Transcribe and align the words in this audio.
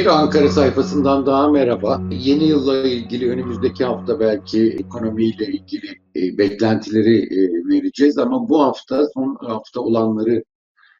Bir 0.00 0.06
Ankara 0.06 0.48
sayfasından 0.48 1.26
daha 1.26 1.50
merhaba. 1.50 2.02
Yeni 2.10 2.44
yılla 2.44 2.82
ilgili 2.82 3.30
önümüzdeki 3.30 3.84
hafta 3.84 4.20
belki 4.20 4.70
ekonomiyle 4.70 5.46
ilgili 5.46 5.86
e, 6.16 6.38
beklentileri 6.38 7.16
e, 7.16 7.38
vereceğiz 7.68 8.18
ama 8.18 8.48
bu 8.48 8.62
hafta 8.62 9.08
son 9.14 9.36
hafta 9.40 9.80
olanları 9.80 10.44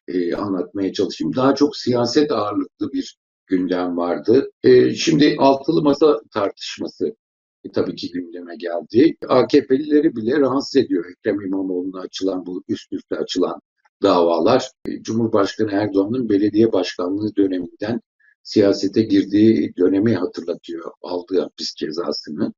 e, 0.07 0.35
anlatmaya 0.35 0.93
çalışayım. 0.93 1.35
Daha 1.35 1.55
çok 1.55 1.77
siyaset 1.77 2.31
ağırlıklı 2.31 2.91
bir 2.93 3.17
gündem 3.47 3.97
vardı. 3.97 4.49
E, 4.63 4.95
şimdi 4.95 5.35
altılı 5.39 5.83
masa 5.83 6.19
tartışması 6.33 7.15
e, 7.63 7.71
tabii 7.71 7.95
ki 7.95 8.11
gündeme 8.11 8.55
geldi. 8.55 9.15
AKP'lileri 9.27 10.15
bile 10.15 10.39
rahatsız 10.39 10.75
ediyor 10.75 11.05
Ekrem 11.11 11.41
İmamoğlu'na 11.41 11.99
açılan 11.99 12.45
bu 12.45 12.63
üst 12.67 12.93
üste 12.93 13.15
açılan 13.15 13.61
davalar. 14.03 14.71
E, 14.85 15.03
Cumhurbaşkanı 15.03 15.71
Erdoğan'ın 15.71 16.29
belediye 16.29 16.73
başkanlığı 16.73 17.35
döneminden 17.35 18.01
siyasete 18.43 19.01
girdiği 19.01 19.75
dönemi 19.77 20.15
hatırlatıyor 20.15 20.91
aldığı 21.01 21.41
hapis 21.41 21.75
cezasını. 21.75 22.53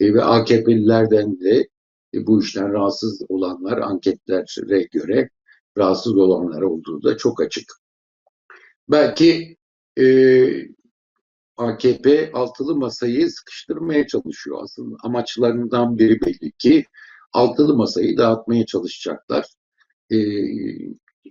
E, 0.00 0.14
ve 0.14 0.24
AKP'lilerden 0.24 1.40
de 1.40 1.68
e, 2.14 2.26
bu 2.26 2.42
işten 2.42 2.72
rahatsız 2.72 3.22
olanlar 3.28 3.78
anketlere 3.78 4.82
göre 4.82 5.30
rahatsız 5.78 6.16
olanlar 6.16 6.62
olduğu 6.62 7.02
da 7.02 7.16
çok 7.16 7.40
açık. 7.40 7.72
Belki 8.88 9.56
e, 9.98 10.04
AKP 11.56 12.30
altılı 12.32 12.76
masayı 12.76 13.30
sıkıştırmaya 13.30 14.06
çalışıyor 14.06 14.58
aslında. 14.62 14.96
Amaçlarından 15.02 15.98
biri 15.98 16.20
belli 16.20 16.52
ki 16.52 16.84
altılı 17.32 17.76
masayı 17.76 18.16
dağıtmaya 18.16 18.66
çalışacaklar. 18.66 19.46
E, 20.10 20.16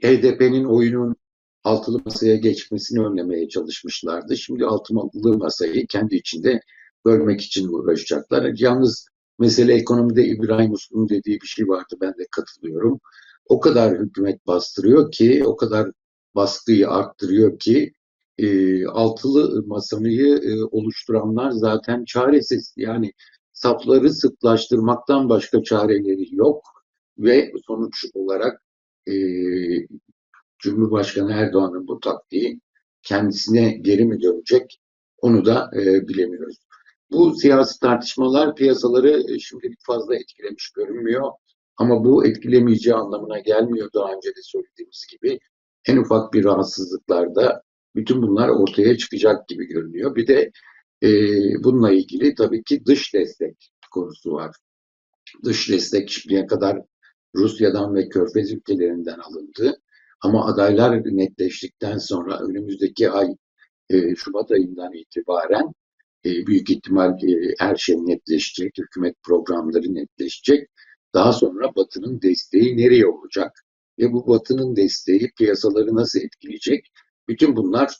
HDP'nin 0.03 0.65
oyunun 0.65 1.15
altılı 1.63 2.01
masaya 2.05 2.35
geçmesini 2.35 2.99
önlemeye 3.05 3.49
çalışmışlardı. 3.49 4.37
Şimdi 4.37 4.65
altılı 4.65 5.37
masayı 5.37 5.87
kendi 5.87 6.15
içinde 6.15 6.61
bölmek 7.05 7.41
için 7.41 7.67
uğraşacaklar. 7.67 8.53
Yalnız 8.57 9.07
mesele 9.39 9.73
ekonomide 9.73 10.25
İbrahim 10.25 10.73
Uslu'nun 10.73 11.09
dediği 11.09 11.41
bir 11.41 11.47
şey 11.47 11.67
vardı. 11.67 11.95
Ben 12.01 12.11
de 12.11 12.27
katılıyorum. 12.31 12.99
O 13.45 13.59
kadar 13.59 13.99
hükümet 13.99 14.47
bastırıyor 14.47 15.11
ki, 15.11 15.43
o 15.45 15.55
kadar 15.55 15.91
baskıyı 16.35 16.89
arttırıyor 16.89 17.59
ki 17.59 17.93
e, 18.37 18.85
altılı 18.87 19.63
masayı 19.67 20.37
e, 20.37 20.63
oluşturanlar 20.63 21.51
zaten 21.51 22.05
çaresiz. 22.05 22.73
Yani 22.77 23.11
safları 23.53 24.13
sıklaştırmaktan 24.13 25.29
başka 25.29 25.63
çareleri 25.63 26.35
yok 26.35 26.63
ve 27.17 27.51
sonuç 27.67 28.05
olarak 28.13 28.61
e, 29.07 29.13
Cumhurbaşkanı 30.59 31.31
Erdoğan'ın 31.31 31.87
bu 31.87 31.99
taktiği 31.99 32.59
kendisine 33.03 33.71
geri 33.71 34.05
mi 34.05 34.21
dönecek 34.21 34.79
onu 35.21 35.45
da 35.45 35.71
e, 35.75 36.07
bilemiyoruz. 36.07 36.57
Bu 37.11 37.35
siyasi 37.35 37.79
tartışmalar 37.79 38.55
piyasaları 38.55 39.33
e, 39.33 39.39
şimdilik 39.39 39.79
fazla 39.85 40.15
etkilemiş 40.15 40.69
görünmüyor. 40.69 41.31
Ama 41.77 42.03
bu 42.03 42.25
etkilemeyeceği 42.25 42.95
anlamına 42.95 43.39
gelmiyor 43.39 43.89
daha 43.93 44.13
önce 44.13 44.29
de 44.29 44.41
söylediğimiz 44.43 45.05
gibi. 45.11 45.39
En 45.87 45.97
ufak 45.97 46.33
bir 46.33 46.43
rahatsızlıklarda 46.43 47.63
bütün 47.95 48.21
bunlar 48.21 48.49
ortaya 48.49 48.97
çıkacak 48.97 49.47
gibi 49.47 49.67
görünüyor. 49.67 50.15
Bir 50.15 50.27
de 50.27 50.51
e, 51.03 51.09
bununla 51.63 51.91
ilgili 51.91 52.35
tabii 52.35 52.63
ki 52.63 52.85
dış 52.85 53.13
destek 53.13 53.71
konusu 53.91 54.31
var. 54.31 54.55
Dış 55.43 55.69
destek 55.69 56.09
şimdiye 56.09 56.47
kadar 56.47 56.81
Rusya'dan 57.35 57.95
ve 57.95 58.09
Körfez 58.09 58.51
ülkelerinden 58.51 59.19
alındı. 59.19 59.81
Ama 60.21 60.45
adaylar 60.45 61.01
netleştikten 61.05 61.97
sonra 61.97 62.39
önümüzdeki 62.39 63.09
ay 63.09 63.27
e, 63.89 64.15
Şubat 64.15 64.51
ayından 64.51 64.93
itibaren 64.93 65.73
e, 66.25 66.47
büyük 66.47 66.69
ihtimal 66.69 67.23
e, 67.23 67.53
her 67.59 67.75
şey 67.75 67.95
netleşecek, 67.95 68.77
hükümet 68.77 69.15
programları 69.23 69.95
netleşecek. 69.95 70.69
Daha 71.13 71.33
sonra 71.33 71.75
Batı'nın 71.75 72.21
desteği 72.21 72.77
nereye 72.77 73.07
olacak 73.07 73.65
ve 73.99 74.13
bu 74.13 74.27
Batı'nın 74.27 74.75
desteği 74.75 75.31
piyasaları 75.37 75.95
nasıl 75.95 76.19
etkileyecek? 76.19 76.87
Bütün 77.27 77.55
bunlar 77.55 77.95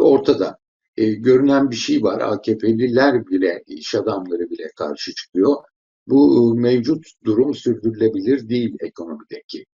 ortada. 0.00 0.58
Görünen 0.96 1.70
bir 1.70 1.76
şey 1.76 2.02
var. 2.02 2.20
AKP'liler 2.20 3.26
bile, 3.26 3.62
iş 3.66 3.94
adamları 3.94 4.50
bile 4.50 4.70
karşı 4.76 5.14
çıkıyor. 5.14 5.56
Bu 6.06 6.54
mevcut 6.54 7.06
durum 7.24 7.54
sürdürülebilir 7.54 8.48
değil 8.48 8.76
ekonomideki. 8.80 9.64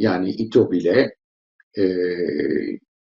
Yani 0.00 0.30
İTO 0.30 0.70
bile 0.70 1.14
e, 1.78 1.84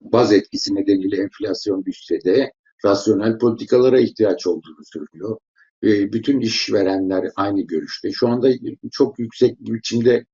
baz 0.01 0.33
etkisi 0.33 0.75
nedeniyle 0.75 1.17
enflasyon 1.21 1.85
düşse 1.85 2.21
de 2.25 2.51
rasyonel 2.85 3.37
politikalara 3.37 3.99
ihtiyaç 3.99 4.47
olduğunu 4.47 4.83
söylüyor. 4.83 5.37
E, 5.83 6.13
bütün 6.13 6.39
işverenler 6.39 7.29
aynı 7.35 7.61
görüşte. 7.61 8.11
Şu 8.11 8.27
anda 8.27 8.49
çok 8.91 9.19
yüksek 9.19 9.59
biçimde 9.59 10.25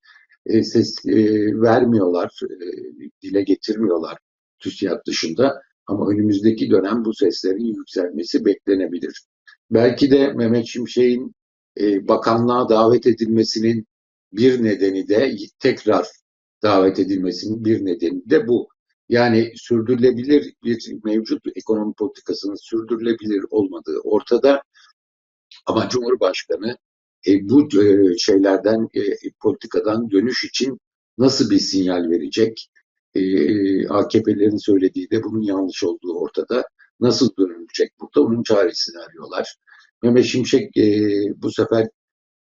e, 0.45 0.63
ses 0.63 1.05
e, 1.05 1.15
vermiyorlar, 1.61 2.31
e, 2.43 2.57
dile 3.21 3.41
getirmiyorlar 3.43 4.17
TÜSİAD 4.59 5.05
dışında. 5.07 5.61
Ama 5.87 6.09
önümüzdeki 6.09 6.69
dönem 6.69 7.05
bu 7.05 7.13
seslerin 7.13 7.75
yükselmesi 7.75 8.45
beklenebilir. 8.45 9.21
Belki 9.71 10.11
de 10.11 10.33
Mehmet 10.33 10.67
Şimşek'in 10.67 11.35
e, 11.79 12.07
bakanlığa 12.07 12.69
davet 12.69 13.07
edilmesinin 13.07 13.87
bir 14.33 14.63
nedeni 14.63 15.07
de 15.07 15.35
tekrar 15.59 16.07
davet 16.63 16.99
edilmesinin 16.99 17.65
bir 17.65 17.85
nedeni 17.85 18.29
de 18.29 18.47
bu. 18.47 18.67
Yani 19.09 19.51
sürdürülebilir 19.55 20.53
bir 20.63 20.95
mevcut 21.03 21.41
ekonomi 21.55 21.93
politikasının 21.93 22.55
sürdürülebilir 22.55 23.45
olmadığı 23.49 23.99
ortada. 24.03 24.63
Ama 25.65 25.89
Cumhurbaşkanı 25.89 26.77
e, 27.27 27.49
bu 27.49 27.81
e, 27.83 28.17
şeylerden, 28.17 28.87
e, 28.93 29.01
politikadan 29.41 30.11
dönüş 30.11 30.43
için 30.43 30.79
nasıl 31.17 31.49
bir 31.49 31.59
sinyal 31.59 32.09
verecek? 32.09 32.69
E, 33.13 33.21
AKP'lerin 33.87 34.57
söylediği 34.57 35.09
de 35.09 35.23
bunun 35.23 35.41
yanlış 35.41 35.83
olduğu 35.83 36.19
ortada. 36.19 36.63
Nasıl 36.99 37.29
dönülecek 37.39 37.91
burada? 37.99 38.27
Onun 38.27 38.43
çaresini 38.43 38.99
arıyorlar. 38.99 39.55
Mehmet 40.03 40.25
Şimşek 40.25 40.77
e, 40.77 41.11
bu 41.35 41.51
sefer 41.51 41.87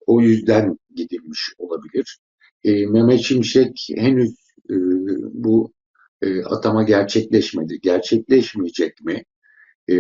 o 0.07 0.21
yüzden 0.21 0.79
gidilmiş 0.95 1.53
olabilir. 1.59 2.19
E, 2.67 2.87
Mehmet 2.87 3.21
Şimşek 3.21 3.89
henüz 3.97 4.31
e, 4.71 4.75
bu 5.33 5.73
e, 6.23 6.43
atama 6.43 6.83
gerçekleşmedi. 6.83 7.79
Gerçekleşmeyecek 7.83 9.01
mi 9.01 9.25
e, 9.91 9.97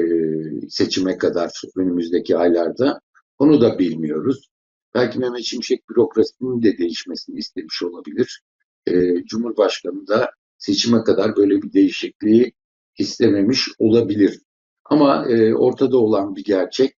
seçime 0.69 1.19
kadar 1.19 1.50
önümüzdeki 1.76 2.37
aylarda? 2.37 3.00
Onu 3.38 3.60
da 3.60 3.78
bilmiyoruz. 3.78 4.49
Belki 4.94 5.19
Mehmet 5.19 5.44
Şimşek 5.44 5.88
bürokrasinin 5.91 6.62
de 6.62 6.78
değişmesini 6.78 7.38
istemiş 7.38 7.82
olabilir. 7.82 8.43
E, 8.87 9.25
Cumhurbaşkanı 9.25 10.06
da 10.06 10.31
seçime 10.59 11.05
kadar 11.05 11.37
böyle 11.37 11.62
bir 11.62 11.72
değişikliği 11.72 12.53
istememiş 12.99 13.69
olabilir. 13.78 14.41
Ama 14.84 15.26
e, 15.28 15.55
ortada 15.55 15.97
olan 15.99 16.37
bir 16.37 16.44
gerçek 16.44 16.94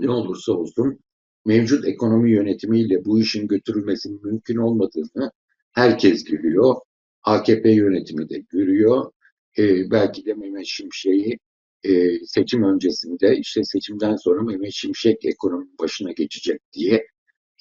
ne 0.00 0.10
olursa 0.10 0.52
olsun 0.52 0.98
mevcut 1.46 1.88
ekonomi 1.88 2.30
yönetimiyle 2.30 3.04
bu 3.04 3.20
işin 3.20 3.48
götürülmesinin 3.48 4.20
mümkün 4.24 4.56
olmadığını 4.56 5.30
herkes 5.72 6.24
görüyor. 6.24 6.74
AKP 7.22 7.70
yönetimi 7.70 8.28
de 8.28 8.38
görüyor. 8.38 9.12
Ee, 9.58 9.90
belki 9.90 10.26
de 10.26 10.34
Mehmet 10.34 10.66
Şimşek'i 10.66 11.38
e, 11.84 12.18
seçim 12.26 12.62
öncesinde 12.62 13.36
işte 13.36 13.64
seçimden 13.64 14.16
sonra 14.16 14.42
Mehmet 14.42 14.72
Şimşek 14.72 15.24
ekonomi 15.24 15.68
başına 15.80 16.12
geçecek 16.12 16.60
diye 16.72 17.06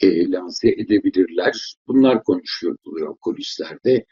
e, 0.02 0.32
lanse 0.32 0.70
edebilirler. 0.70 1.76
Bunlar 1.88 2.24
konuşuluyor 2.24 3.16
kulislerde. 3.22 4.06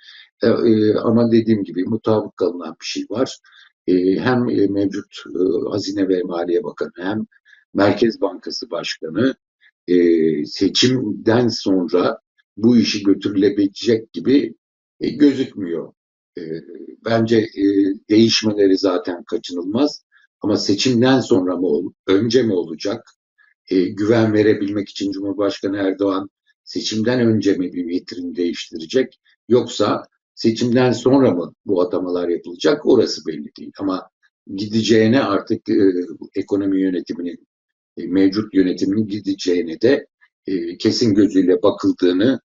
E, 0.44 0.48
e, 0.48 0.94
ama 0.94 1.32
dediğim 1.32 1.64
gibi 1.64 1.84
mutabık 1.84 2.38
kalınan 2.38 2.76
bir 2.82 2.86
şey 2.86 3.06
var. 3.10 3.38
E, 3.88 3.94
hem 4.20 4.50
e, 4.50 4.68
mevcut 4.68 5.24
e, 5.28 5.70
Hazine 5.70 6.10
ve 6.10 6.24
Maliye 6.24 6.64
Bakanı 6.64 6.92
hem 6.98 7.26
Merkez 7.74 8.22
Bankası 8.22 8.72
Başkanı 8.72 9.36
e, 9.88 10.46
seçimden 10.46 11.48
sonra 11.48 12.20
bu 12.58 12.78
işi 12.78 13.04
götürülebilecek 13.04 14.14
gibi 14.14 14.54
e, 15.00 15.10
gözükmüyor. 15.10 15.94
E, 16.38 16.42
bence 17.06 17.38
e, 17.38 17.64
değişmeleri 18.10 18.78
zaten 18.78 19.24
kaçınılmaz. 19.24 20.04
Ama 20.42 20.58
seçimden 20.58 21.20
sonra 21.20 21.56
mı 21.58 21.94
önce 22.08 22.44
mi 22.44 22.54
olacak? 22.54 23.10
E, 23.70 23.82
güven 23.82 24.34
verebilmek 24.34 24.90
için 24.90 25.12
Cumhurbaşkanı 25.12 25.78
Erdoğan 25.78 26.30
seçimden 26.64 27.20
önce 27.20 27.54
mi 27.54 27.74
bir 27.74 27.88
vitrin 27.88 28.36
değiştirecek? 28.36 29.20
Yoksa 29.50 30.04
seçimden 30.36 30.92
sonra 30.92 31.32
mı 31.32 31.54
bu 31.66 31.82
atamalar 31.82 32.30
yapılacak? 32.30 32.86
Orası 32.86 33.22
belli 33.28 33.52
değil. 33.60 33.72
Ama 33.80 34.10
gideceğine 34.56 35.22
artık 35.22 35.70
e, 35.70 35.92
ekonomi 36.36 36.82
yönetiminin 36.82 37.48
mevcut 37.98 38.54
yönetimin 38.54 39.08
gideceğine 39.08 39.82
de 39.82 40.08
e, 40.48 40.78
kesin 40.78 41.14
gözüyle 41.14 41.62
bakıldığını 41.64 42.40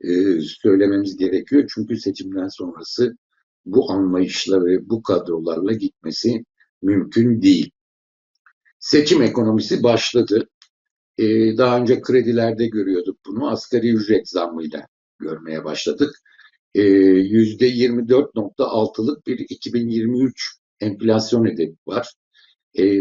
e, 0.00 0.40
söylememiz 0.40 1.16
gerekiyor. 1.16 1.70
Çünkü 1.74 1.96
seçimden 1.96 2.48
sonrası 2.48 3.16
bu 3.66 3.92
anlayışla 3.92 4.64
ve 4.64 4.88
bu 4.88 5.02
kadrolarla 5.02 5.72
gitmesi 5.72 6.44
mümkün 6.82 7.42
değil. 7.42 7.70
Seçim 8.78 9.22
ekonomisi 9.22 9.82
başladı. 9.82 10.48
Daha 11.58 11.78
önce 11.78 12.02
kredilerde 12.02 12.66
görüyorduk 12.66 13.18
bunu. 13.26 13.50
Asgari 13.50 13.90
ücret 13.90 14.28
zammıyla 14.28 14.86
görmeye 15.18 15.64
başladık. 15.64 16.20
Ee, 16.74 16.82
%24.6'lık 16.82 19.26
bir 19.26 19.38
2023 19.38 20.56
enflasyon 20.80 21.46
hedefi 21.46 21.76
var. 21.86 22.12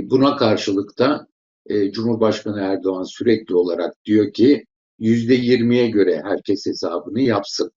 Buna 0.10 0.38
karşılık 0.38 1.00
da 1.00 1.28
e, 1.66 1.92
Cumhurbaşkanı 1.92 2.60
Erdoğan 2.60 3.04
sürekli 3.04 3.56
olarak 3.56 4.06
diyor 4.06 4.34
ki 4.34 4.66
%20'ye 5.00 5.90
göre 5.90 6.22
herkes 6.24 6.66
hesabını 6.66 7.22
yapsın. 7.22 7.72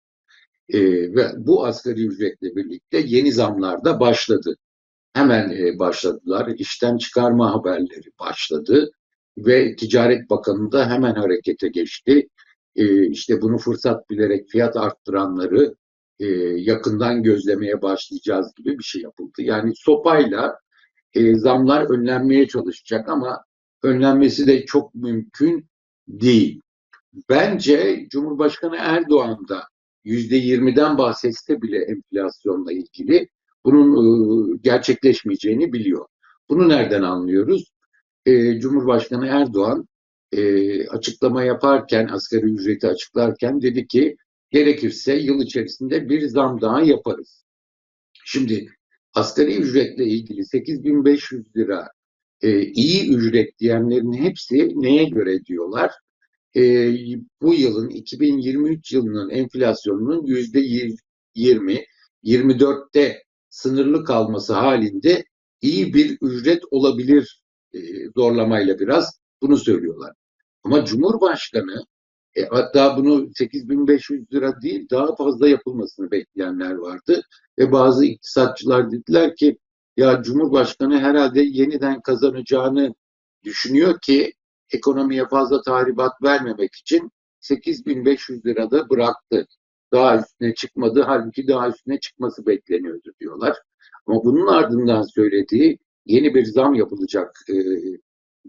Ee, 0.70 0.82
ve 1.16 1.28
bu 1.38 1.66
asgari 1.66 2.06
ücretle 2.06 2.56
birlikte 2.56 3.04
yeni 3.06 3.32
zamlar 3.32 3.86
da 3.86 4.00
başladı. 4.00 4.56
Hemen 5.14 5.50
e, 5.50 5.80
başladılar. 5.80 6.54
İşten 6.58 6.98
çıkarma 6.98 7.54
haberleri 7.54 8.10
başladı 8.20 8.92
ve 9.38 9.76
Ticaret 9.76 10.30
Bakanı 10.30 10.72
da 10.72 10.90
hemen 10.90 11.16
harekete 11.16 11.68
geçti. 11.68 12.28
E, 12.76 13.08
işte 13.08 13.42
bunu 13.42 13.58
fırsat 13.58 14.10
bilerek 14.10 14.50
fiyat 14.50 14.78
arttıranları 14.78 15.76
e, 16.20 16.26
yakından 16.58 17.24
gözlemeye 17.24 17.82
başlayacağız 17.82 18.54
gibi 18.58 18.78
bir 18.80 18.84
şey 18.84 19.02
yapıldı. 19.02 19.42
Yani 19.42 19.74
sopayla 19.76 20.60
e, 21.14 21.36
zamlar 21.36 21.90
önlenmeye 21.90 22.48
çalışacak 22.48 23.10
ama 23.10 23.44
önlenmesi 23.86 24.48
de 24.48 24.66
çok 24.66 24.96
mümkün 24.96 25.66
değil. 26.08 26.62
Bence 27.30 28.08
Cumhurbaşkanı 28.10 28.76
Erdoğan 28.80 29.48
da 29.48 29.64
%20'den 30.06 30.98
bahsetse 30.98 31.62
bile 31.62 31.78
enflasyonla 31.78 32.74
ilgili 32.74 33.30
bunun 33.66 34.54
e, 34.54 34.58
gerçekleşmeyeceğini 34.62 35.74
biliyor. 35.74 36.06
Bunu 36.50 36.70
nereden 36.70 37.02
anlıyoruz? 37.02 37.72
E, 38.26 38.60
Cumhurbaşkanı 38.60 39.28
Erdoğan 39.28 39.88
e, 40.32 40.88
açıklama 40.88 41.44
yaparken, 41.44 42.08
asgari 42.08 42.46
ücreti 42.46 42.88
açıklarken 42.88 43.62
dedi 43.62 43.88
ki 43.88 44.18
gerekirse 44.52 45.16
yıl 45.16 45.42
içerisinde 45.42 46.10
bir 46.10 46.28
zam 46.28 46.62
daha 46.62 46.82
yaparız. 46.82 47.46
Şimdi 48.26 48.68
asgari 49.14 49.56
ücretle 49.56 50.06
ilgili 50.06 50.46
8500 50.46 51.56
lira 51.56 51.92
e, 52.42 52.62
iyi 52.62 53.16
ücret 53.16 53.60
diyenlerin 53.60 54.14
hepsi 54.14 54.72
neye 54.76 55.04
göre 55.04 55.46
diyorlar? 55.46 55.92
E, 56.56 56.62
bu 57.42 57.54
yılın 57.54 57.90
2023 57.90 58.94
yılının 58.94 59.30
enflasyonunun 59.30 60.26
yüzde 60.26 60.60
20, 61.36 61.86
24'te 62.24 63.24
sınırlı 63.50 64.04
kalması 64.04 64.54
halinde 64.54 65.24
iyi 65.62 65.94
bir 65.94 66.18
ücret 66.22 66.64
olabilir 66.72 67.42
e, 67.74 67.80
zorlamayla 68.16 68.80
biraz 68.80 69.20
bunu 69.42 69.58
söylüyorlar. 69.58 70.14
Ama 70.64 70.86
Cumhurbaşkanı 70.86 71.86
e, 72.36 72.46
hatta 72.46 72.98
bunu 72.98 73.30
8500 73.36 74.34
lira 74.34 74.62
değil 74.62 74.88
daha 74.92 75.16
fazla 75.16 75.48
yapılmasını 75.48 76.12
bekleyenler 76.12 76.74
vardı 76.74 77.22
ve 77.60 77.72
bazı 77.72 78.06
iktisatçılar 78.06 78.92
dediler 78.92 79.36
ki 79.36 79.58
ya 79.97 80.21
Cumhurbaşkanı 80.24 81.00
herhalde 81.00 81.42
yeniden 81.42 82.01
kazanacağını 82.01 82.95
düşünüyor 83.44 84.00
ki 84.01 84.33
ekonomiye 84.74 85.27
fazla 85.27 85.62
tahribat 85.62 86.21
vermemek 86.24 86.75
için 86.75 87.12
8500 87.39 88.45
lirada 88.45 88.89
bıraktı. 88.89 89.47
Daha 89.94 90.18
üstüne 90.18 90.53
çıkmadı. 90.53 91.03
Halbuki 91.07 91.47
daha 91.47 91.69
üstüne 91.69 92.00
çıkması 92.00 92.45
bekleniyordu 92.45 93.13
diyorlar. 93.19 93.57
Ama 94.07 94.24
bunun 94.24 94.47
ardından 94.47 95.01
söylediği 95.01 95.80
yeni 96.06 96.36
bir 96.36 96.45
zam 96.45 96.74
yapılacak 96.74 97.31
e, 97.50 97.56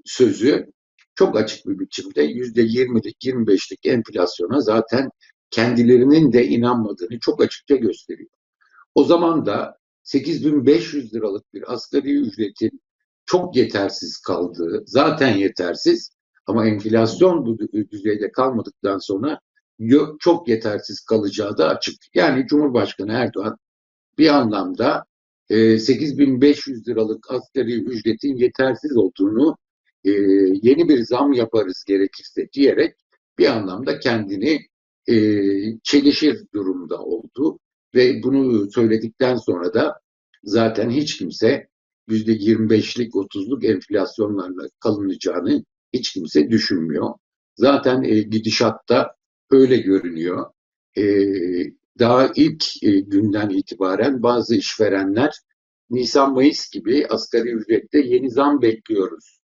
sözü 0.04 0.72
çok 1.14 1.36
açık 1.36 1.66
bir 1.66 1.78
biçimde 1.78 2.22
yüzde 2.22 2.62
yirmilik, 2.62 3.24
yirmi 3.24 3.46
beşlik 3.46 3.86
enflasyona 3.86 4.60
zaten 4.60 5.10
kendilerinin 5.50 6.32
de 6.32 6.46
inanmadığını 6.46 7.18
çok 7.20 7.42
açıkça 7.42 7.76
gösteriyor. 7.76 8.30
O 8.94 9.04
zaman 9.04 9.46
da 9.46 9.78
8500 10.06 11.14
liralık 11.14 11.54
bir 11.54 11.72
asgari 11.72 12.12
ücretin 12.12 12.80
çok 13.26 13.56
yetersiz 13.56 14.18
kaldığı, 14.18 14.82
zaten 14.86 15.36
yetersiz 15.36 16.10
ama 16.46 16.66
enflasyon 16.66 17.46
bu 17.46 17.58
düzeyde 17.90 18.32
kalmadıktan 18.32 18.98
sonra 18.98 19.40
çok 20.18 20.48
yetersiz 20.48 21.00
kalacağı 21.00 21.58
da 21.58 21.68
açık. 21.68 21.94
Yani 22.14 22.46
Cumhurbaşkanı 22.46 23.12
Erdoğan 23.12 23.56
bir 24.18 24.28
anlamda 24.28 25.04
8500 25.48 26.88
liralık 26.88 27.30
asgari 27.30 27.72
ücretin 27.72 28.36
yetersiz 28.36 28.96
olduğunu 28.96 29.56
yeni 30.62 30.88
bir 30.88 31.04
zam 31.04 31.32
yaparız 31.32 31.84
gerekirse 31.86 32.48
diyerek 32.52 32.94
bir 33.38 33.46
anlamda 33.46 33.98
kendini 33.98 34.60
çelişir 35.82 36.44
durumda 36.54 37.02
oldu 37.02 37.58
ve 37.94 38.22
bunu 38.22 38.70
söyledikten 38.70 39.36
sonra 39.36 39.74
da 39.74 40.00
zaten 40.44 40.90
hiç 40.90 41.18
kimse 41.18 41.68
yüzde 42.08 42.32
25'lik 42.32 43.14
30'luk 43.14 43.66
enflasyonlarla 43.66 44.68
kalınacağını 44.80 45.64
hiç 45.92 46.12
kimse 46.12 46.50
düşünmüyor. 46.50 47.10
Zaten 47.56 48.02
e, 48.02 48.20
gidişatta 48.20 49.14
öyle 49.50 49.76
görünüyor. 49.76 50.46
E, 50.98 51.04
daha 51.98 52.32
ilk 52.36 52.82
e, 52.82 53.00
günden 53.00 53.50
itibaren 53.50 54.22
bazı 54.22 54.56
işverenler 54.56 55.34
Nisan-Mayıs 55.90 56.70
gibi 56.70 57.06
asgari 57.10 57.50
ücrette 57.50 57.98
yeni 57.98 58.30
zam 58.30 58.62
bekliyoruz. 58.62 59.38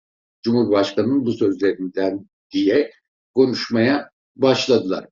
Cumhurbaşkanının 0.43 1.27
bu 1.27 1.33
sözlerinden 1.33 2.29
diye 2.51 2.91
konuşmaya 3.35 4.11
başladılar. 4.37 5.07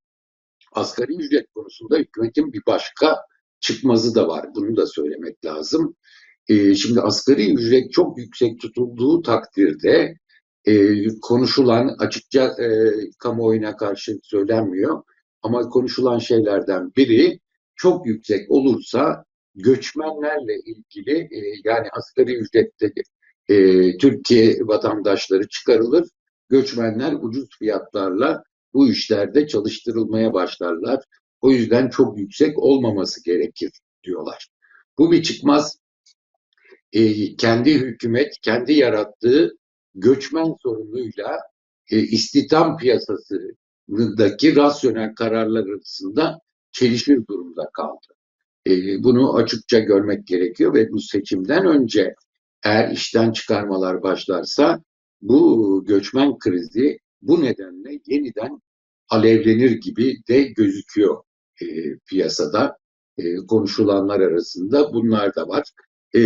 Asgari 0.73 1.15
ücret 1.15 1.47
konusunda 1.55 1.97
hükümetin 1.97 2.53
bir 2.53 2.63
başka 2.67 3.17
çıkmazı 3.61 4.15
da 4.15 4.29
var. 4.29 4.47
Bunu 4.55 4.77
da 4.77 4.87
söylemek 4.87 5.45
lazım. 5.45 5.97
E, 6.49 6.75
şimdi 6.75 7.01
asgari 7.01 7.55
ücret 7.55 7.93
çok 7.93 8.19
yüksek 8.19 8.61
tutulduğu 8.61 9.23
takdirde 9.23 10.15
e, 10.65 11.07
konuşulan 11.23 11.97
açıkça 11.99 12.45
e, 12.45 12.67
kamuoyuna 13.19 13.77
karşı 13.77 14.19
söylenmiyor 14.23 15.03
ama 15.43 15.69
konuşulan 15.69 16.19
şeylerden 16.19 16.93
biri 16.97 17.41
çok 17.77 18.07
yüksek 18.07 18.51
olursa 18.51 19.25
göçmenlerle 19.55 20.55
ilgili 20.67 21.19
e, 21.19 21.39
yani 21.65 21.89
asgari 21.93 22.37
ücrette 22.37 22.93
Türkiye 24.01 24.59
vatandaşları 24.61 25.49
çıkarılır. 25.49 26.09
Göçmenler 26.49 27.13
ucuz 27.23 27.49
fiyatlarla 27.59 28.43
bu 28.75 28.89
işlerde 28.89 29.47
çalıştırılmaya 29.47 30.33
başlarlar. 30.33 31.05
O 31.41 31.51
yüzden 31.51 31.89
çok 31.89 32.19
yüksek 32.19 32.59
olmaması 32.59 33.25
gerekir 33.25 33.71
diyorlar. 34.05 34.49
Bu 34.99 35.13
bir 35.13 35.23
çıkmaz 35.23 35.79
e, 36.93 37.37
kendi 37.37 37.75
hükümet, 37.75 38.35
kendi 38.43 38.73
yarattığı 38.73 39.57
göçmen 39.95 40.55
sorunuyla 40.63 41.39
e, 41.91 41.99
istihdam 41.99 42.77
piyasasındaki 42.77 44.57
rasyonel 44.57 45.15
kararlar 45.15 45.67
arasında 45.67 46.39
çelişir 46.73 47.27
durumda 47.27 47.71
kaldı. 47.73 48.07
E, 48.67 49.03
bunu 49.03 49.37
açıkça 49.37 49.79
görmek 49.79 50.27
gerekiyor 50.27 50.75
ve 50.75 50.93
bu 50.93 51.01
seçimden 51.01 51.67
önce 51.67 52.15
eğer 52.65 52.91
işten 52.91 53.33
çıkarmalar 53.33 54.03
başlarsa 54.03 54.83
bu 55.23 55.85
göçmen 55.87 56.39
krizi 56.39 56.99
bu 57.23 57.43
nedenle 57.43 58.01
yeniden 58.07 58.61
alevlenir 59.09 59.71
gibi 59.71 60.17
de 60.29 60.43
gözüküyor 60.43 61.23
e, 61.63 61.67
piyasada. 62.07 62.79
E, 63.19 63.37
konuşulanlar 63.37 64.21
arasında 64.21 64.93
bunlar 64.93 65.35
da 65.35 65.49
var. 65.49 65.65
E, 66.15 66.21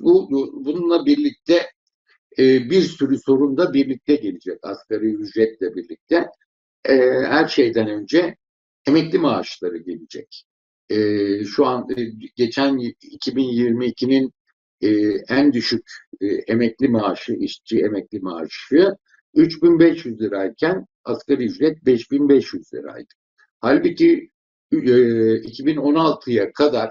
bu 0.00 0.28
Bununla 0.64 1.06
birlikte 1.06 1.66
e, 2.38 2.70
bir 2.70 2.82
sürü 2.82 3.18
sorun 3.18 3.56
da 3.56 3.74
birlikte 3.74 4.14
gelecek 4.14 4.58
asgari 4.62 5.14
ücretle 5.14 5.74
birlikte. 5.74 6.26
E, 6.84 6.94
her 7.26 7.48
şeyden 7.48 7.88
önce 7.88 8.36
emekli 8.86 9.18
maaşları 9.18 9.78
gelecek. 9.78 10.44
E, 10.90 10.98
şu 11.44 11.66
an 11.66 11.86
e, 11.96 12.04
geçen 12.36 12.78
2022'nin 12.78 14.32
e, 14.80 14.88
en 15.28 15.52
düşük 15.52 15.90
e, 16.20 16.26
emekli 16.26 16.88
maaşı, 16.88 17.32
işçi 17.32 17.78
emekli 17.80 18.20
maaşı 18.20 18.94
3500 19.34 20.20
lirayken 20.20 20.86
asgari 21.04 21.44
ücret 21.44 21.86
5500 21.86 22.74
liraydı. 22.74 23.14
Halbuki 23.60 24.30
e, 24.72 24.76
2016'ya 24.76 26.52
kadar 26.52 26.90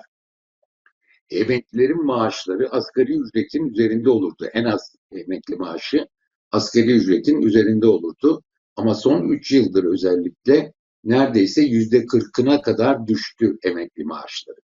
emeklilerin 1.29 2.05
maaşları 2.05 2.69
asgari 2.69 3.13
ücretin 3.13 3.69
üzerinde 3.69 4.09
olurdu. 4.09 4.45
En 4.53 4.63
az 4.63 4.95
emekli 5.11 5.55
maaşı 5.55 6.07
asgari 6.51 6.91
ücretin 6.91 7.41
üzerinde 7.41 7.87
olurdu. 7.87 8.43
Ama 8.75 8.95
son 8.95 9.29
3 9.29 9.51
yıldır 9.51 9.83
özellikle 9.83 10.73
neredeyse 11.03 11.61
yüzde 11.61 12.05
kırkına 12.05 12.61
kadar 12.61 13.07
düştü 13.07 13.57
emekli 13.63 14.03
maaşları. 14.03 14.59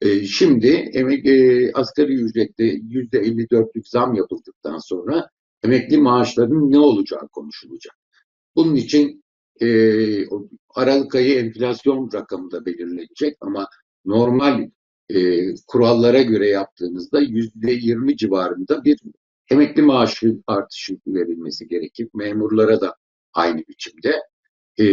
E, 0.00 0.24
şimdi 0.24 0.66
emek, 0.68 1.26
e, 1.26 1.70
asgari 1.74 2.14
ücrette 2.14 2.64
yüzde 2.64 3.18
54'lük 3.18 3.88
zam 3.88 4.14
yapıldıktan 4.14 4.78
sonra 4.78 5.28
emekli 5.64 5.98
maaşlarının 5.98 6.70
ne 6.70 6.78
olacağı 6.78 7.28
konuşulacak. 7.28 7.94
Bunun 8.56 8.74
için 8.74 9.24
e, 9.60 9.66
Aralık 10.74 11.14
ayı 11.14 11.38
enflasyon 11.38 12.10
rakamı 12.14 12.50
da 12.50 12.66
belirlenecek 12.66 13.36
ama 13.40 13.68
normal 14.04 14.70
e, 15.10 15.54
kurallara 15.66 16.22
göre 16.22 16.48
yaptığınızda 16.48 17.20
yüzde 17.20 17.72
20 17.72 18.16
civarında 18.16 18.84
bir 18.84 18.98
emekli 19.50 19.82
maaşı 19.82 20.42
artışı 20.46 20.96
verilmesi 21.06 21.68
gerekir. 21.68 22.08
Memurlara 22.14 22.80
da 22.80 22.94
aynı 23.32 23.58
biçimde. 23.68 24.14
E, 24.78 24.86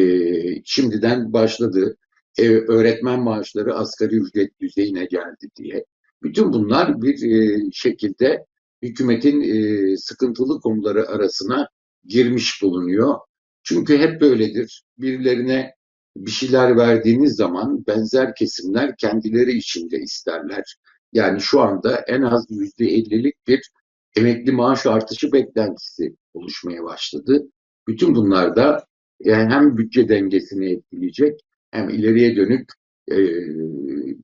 şimdiden 0.66 1.34
başladı. 1.34 1.98
E, 2.38 2.50
öğretmen 2.50 3.20
maaşları 3.20 3.74
asgari 3.74 4.16
ücret 4.16 4.60
düzeyine 4.60 5.06
geldi 5.06 5.50
diye. 5.56 5.86
Bütün 6.24 6.54
bunlar 6.54 7.01
bir 7.01 7.32
e, 7.32 7.60
şekilde 7.72 8.46
hükümetin 8.81 9.41
e, 9.41 9.97
sıkıntılı 9.97 10.61
konuları 10.61 11.07
arasına 11.07 11.67
girmiş 12.05 12.61
bulunuyor. 12.61 13.15
Çünkü 13.63 13.97
hep 13.97 14.21
böyledir. 14.21 14.83
Birilerine 14.97 15.75
bir 16.17 16.31
şeyler 16.31 16.77
verdiğiniz 16.77 17.35
zaman 17.35 17.88
benzer 17.88 18.35
kesimler 18.35 18.95
kendileri 18.97 19.51
içinde 19.51 20.00
isterler. 20.00 20.77
Yani 21.13 21.41
şu 21.41 21.61
anda 21.61 21.95
en 22.07 22.21
az 22.21 22.47
yüzde 22.50 22.85
ellilik 22.85 23.47
bir 23.47 23.71
emekli 24.15 24.51
maaş 24.51 24.85
artışı 24.85 25.31
beklentisi 25.31 26.15
oluşmaya 26.33 26.83
başladı. 26.83 27.47
Bütün 27.88 28.15
bunlar 28.15 28.55
da 28.55 28.85
yani 29.19 29.53
hem 29.53 29.77
bütçe 29.77 30.09
dengesini 30.09 30.71
etkileyecek 30.71 31.39
hem 31.71 31.89
ileriye 31.89 32.35
dönük 32.35 32.71
e, 33.11 33.17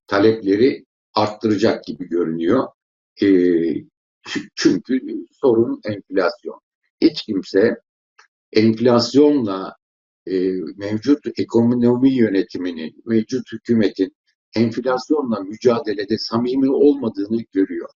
talepleri 0.08 0.86
arttıracak 1.14 1.84
gibi 1.84 2.10
görünüyor. 2.10 2.68
E, 3.22 3.28
çünkü 4.56 5.02
sorun 5.32 5.82
enflasyon. 5.84 6.60
Hiç 7.02 7.22
kimse 7.22 7.76
enflasyonla 8.54 9.76
e, 10.28 10.52
mevcut 10.78 11.40
ekonomi 11.40 12.16
yönetimini, 12.16 12.94
mevcut 13.06 13.52
hükümetin 13.52 14.16
enflasyonla 14.56 15.40
mücadelede 15.40 16.18
samimi 16.18 16.70
olmadığını 16.70 17.42
görüyor. 17.54 17.90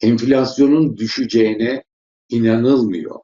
Enflasyonun 0.00 0.96
düşeceğine 0.96 1.84
inanılmıyor. 2.28 3.20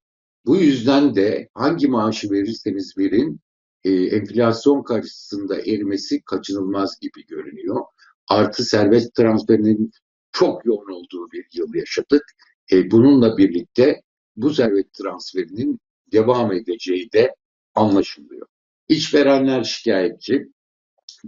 Bu 0.47 0.57
yüzden 0.57 1.15
de 1.15 1.49
hangi 1.55 1.89
maaşı 1.89 2.31
verirseniz 2.31 2.99
verin 2.99 3.41
e, 3.85 3.93
enflasyon 3.93 4.83
karşısında 4.83 5.59
erimesi 5.59 6.23
kaçınılmaz 6.23 6.99
gibi 7.01 7.27
görünüyor. 7.27 7.81
Artı 8.29 8.65
serbest 8.65 9.15
transferinin 9.15 9.91
çok 10.35 10.67
yoğun 10.67 10.93
olduğu 10.93 11.31
bir 11.33 11.47
yıl 11.53 11.75
yaşadık. 11.75 12.25
E, 12.73 12.91
bununla 12.91 13.37
birlikte 13.37 14.01
bu 14.37 14.55
servet 14.55 14.93
transferinin 14.93 15.79
devam 16.13 16.53
edeceği 16.53 17.13
de 17.13 17.35
anlaşılıyor. 17.75 18.47
İşverenler 18.89 19.65
şikayetçi. 19.65 20.47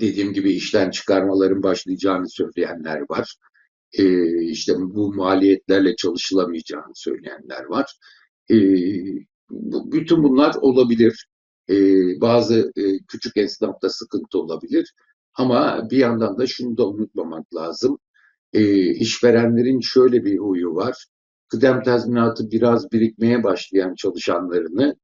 Dediğim 0.00 0.32
gibi 0.32 0.52
işten 0.52 0.90
çıkarmaların 0.90 1.62
başlayacağını 1.62 2.30
söyleyenler 2.30 3.00
var. 3.10 3.36
Ee, 3.92 4.42
işte 4.42 4.72
bu 4.78 5.14
maliyetlerle 5.14 5.96
çalışılamayacağını 5.96 6.92
söyleyenler 6.94 7.64
var. 7.64 7.96
Ee, 8.50 8.56
bu, 9.50 9.92
bütün 9.92 10.22
bunlar 10.22 10.54
olabilir. 10.60 11.26
Ee, 11.70 11.74
bazı 12.20 12.72
e, 12.76 12.82
küçük 13.08 13.36
esnafta 13.36 13.88
sıkıntı 13.88 14.38
olabilir. 14.38 14.94
Ama 15.34 15.90
bir 15.90 15.98
yandan 15.98 16.38
da 16.38 16.46
şunu 16.46 16.76
da 16.76 16.88
unutmamak 16.88 17.54
lazım. 17.54 17.98
Ee, 18.52 18.90
işverenlerin 18.94 19.80
şöyle 19.80 20.24
bir 20.24 20.38
huyu 20.38 20.74
var. 20.74 21.06
Kıdem 21.48 21.82
tazminatı 21.82 22.50
biraz 22.50 22.92
birikmeye 22.92 23.44
başlayan 23.44 23.94
çalışanlarını 23.94 24.96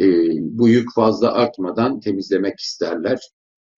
e, 0.00 0.06
bu 0.40 0.68
yük 0.68 0.94
fazla 0.94 1.32
artmadan 1.32 2.00
temizlemek 2.00 2.60
isterler. 2.60 3.20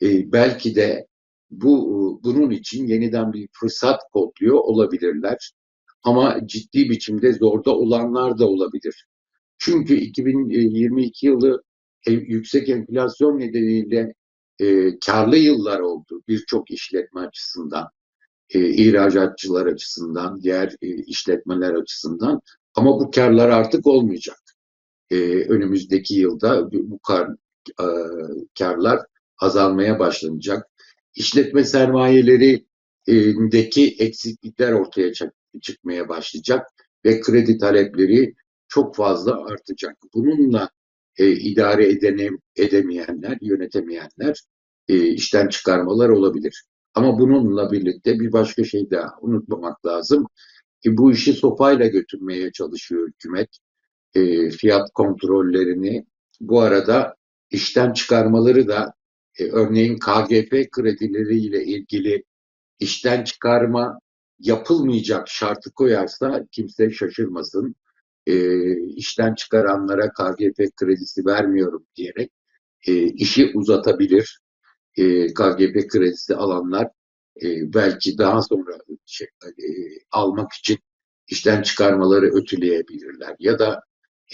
E, 0.02 0.32
belki 0.32 0.74
de 0.74 1.06
bu 1.50 2.20
bunun 2.24 2.50
için 2.50 2.86
yeniden 2.86 3.32
bir 3.32 3.48
fırsat 3.52 4.00
kodluyor 4.12 4.54
olabilirler. 4.54 5.52
Ama 6.02 6.46
ciddi 6.46 6.90
biçimde 6.90 7.32
zorda 7.32 7.76
olanlar 7.76 8.38
da 8.38 8.48
olabilir. 8.48 9.06
Çünkü 9.58 9.94
2022 9.94 11.26
yılı 11.26 11.62
e, 12.06 12.12
yüksek 12.12 12.68
enflasyon 12.68 13.38
nedeniyle 13.38 14.14
e, 14.60 14.98
karlı 14.98 15.36
yıllar 15.36 15.80
oldu 15.80 16.22
birçok 16.28 16.70
işletme 16.70 17.20
açısından, 17.20 17.88
e, 18.54 18.69
ihracatçılar 18.69 19.66
açısından, 19.66 20.42
diğer 20.42 20.76
e, 20.83 20.88
işletmeler 20.88 21.75
açısından. 21.75 22.40
Ama 22.75 23.00
bu 23.00 23.11
karlar 23.11 23.49
artık 23.49 23.87
olmayacak 23.87 24.38
e, 25.11 25.16
önümüzdeki 25.49 26.14
yılda 26.14 26.73
bu 26.73 26.99
kar, 26.99 27.28
e, 27.80 27.85
karlar 28.59 29.00
azalmaya 29.38 29.99
başlanacak. 29.99 30.66
İşletme 31.14 31.64
sermayelerindeki 31.64 33.97
eksiklikler 33.99 34.73
ortaya 34.73 35.12
çıkmaya 35.62 36.09
başlayacak 36.09 36.66
ve 37.04 37.21
kredi 37.21 37.59
talepleri 37.59 38.35
çok 38.69 38.97
fazla 38.97 39.45
artacak. 39.45 39.97
Bununla 40.14 40.71
e, 41.16 41.30
idare 41.30 41.88
edene, 41.88 42.30
edemeyenler, 42.57 43.38
yönetemeyenler 43.40 44.42
e, 44.88 45.07
işten 45.07 45.49
çıkarmalar 45.49 46.09
olabilir. 46.09 46.64
Ama 46.94 47.18
bununla 47.18 47.73
birlikte 47.73 48.20
bir 48.20 48.32
başka 48.32 48.64
şey 48.64 48.90
daha 48.90 49.14
unutmamak 49.20 49.87
lazım 49.87 50.26
ki 50.82 50.97
bu 50.97 51.12
işi 51.12 51.32
sopayla 51.32 51.87
götürmeye 51.87 52.52
çalışıyor 52.52 53.09
hükümet 53.09 53.49
e, 54.14 54.50
fiyat 54.50 54.90
kontrollerini 54.94 56.06
bu 56.40 56.61
arada 56.61 57.16
işten 57.50 57.92
çıkarmaları 57.92 58.68
da 58.68 58.94
e, 59.38 59.44
örneğin 59.44 59.99
KGP 59.99 60.70
kredileriyle 60.70 61.64
ilgili 61.64 62.25
işten 62.78 63.25
çıkarma 63.25 64.00
yapılmayacak 64.38 65.28
şartı 65.28 65.70
koyarsa 65.70 66.47
kimse 66.52 66.90
şaşırmasın. 66.90 67.75
E, 68.26 68.35
işten 68.87 69.35
çıkaranlara 69.35 70.09
KGP 70.09 70.76
kredisi 70.76 71.26
vermiyorum 71.26 71.87
diyerek 71.97 72.32
e, 72.87 73.04
işi 73.04 73.52
uzatabilir. 73.54 74.40
E, 74.97 75.26
KGP 75.26 75.88
kredisi 75.88 76.37
alanlar 76.37 76.88
e, 77.42 77.75
belki 77.75 78.18
daha 78.18 78.42
sonra 78.42 78.78
şey, 79.06 79.26
e, 79.44 79.66
almak 80.11 80.52
için 80.52 80.78
işten 81.28 81.62
çıkarmaları 81.62 82.26
ötüleyebilirler. 82.26 83.37
Ya 83.38 83.59
da 83.59 83.82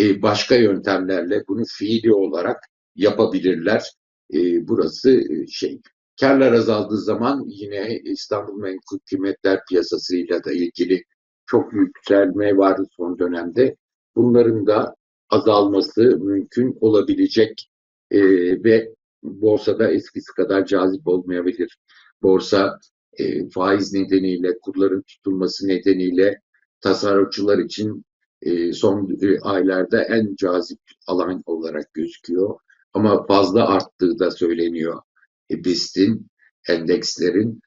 e, 0.01 0.23
başka 0.23 0.57
yöntemlerle 0.57 1.45
bunu 1.49 1.63
fiili 1.79 2.15
olarak 2.15 2.57
yapabilirler. 2.95 3.91
E, 4.35 4.69
burası 4.69 5.11
e, 5.11 5.47
şey. 5.47 5.81
Karlar 6.21 6.53
azaldığı 6.53 6.99
zaman 6.99 7.45
yine 7.49 8.01
İstanbul 8.05 8.61
Menkul 8.61 8.99
Kıymetler 9.09 9.61
Piyasası'yla 9.69 10.45
da 10.45 10.53
ilgili 10.53 11.05
çok 11.47 11.73
yükselme 11.73 12.57
var 12.57 12.81
son 12.97 13.19
dönemde. 13.19 13.77
Bunların 14.17 14.67
da 14.67 14.95
azalması 15.31 16.03
mümkün 16.03 16.79
olabilecek 16.81 17.69
e, 18.11 18.21
ve 18.65 18.95
borsada 19.23 19.91
eskisi 19.91 20.33
kadar 20.33 20.67
cazip 20.67 21.09
olmayabilir. 21.09 21.79
Borsa 22.23 22.79
e, 23.19 23.49
faiz 23.49 23.93
nedeniyle, 23.93 24.59
kurların 24.63 25.03
tutulması 25.03 25.69
nedeniyle 25.69 26.41
tasarrufçular 26.81 27.59
için 27.59 28.05
e, 28.43 28.73
son 28.73 29.19
e, 29.23 29.41
aylarda 29.41 30.03
en 30.03 30.35
cazip 30.37 30.81
alan 31.07 31.43
olarak 31.47 31.95
gözüküyor. 31.95 32.59
Ama 32.93 33.27
fazla 33.27 33.69
arttığı 33.69 34.19
da 34.19 34.31
söyleniyor. 34.31 35.03
E, 35.51 35.65
BIST'in, 35.65 36.27
endekslerin, 36.69 37.61